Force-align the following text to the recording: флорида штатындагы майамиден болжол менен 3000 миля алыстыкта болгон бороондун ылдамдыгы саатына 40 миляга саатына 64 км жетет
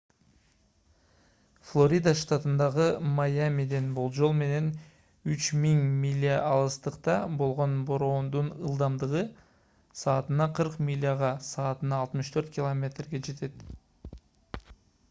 флорида 1.71 2.13
штатындагы 2.21 2.85
майамиден 3.19 3.91
болжол 3.97 4.33
менен 4.39 4.71
3000 5.33 5.83
миля 5.99 6.39
алыстыкта 6.53 7.19
болгон 7.43 7.77
бороондун 7.91 8.51
ылдамдыгы 8.71 9.23
саатына 10.05 10.51
40 10.63 10.83
миляга 10.91 11.33
саатына 11.51 12.01
64 12.17 12.55
км 12.59 12.91
жетет 13.31 13.65